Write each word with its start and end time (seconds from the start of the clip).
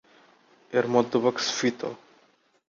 এর 0.73 0.85
মধ্যভাগ 0.87 1.35
স্ফীত। 1.47 1.81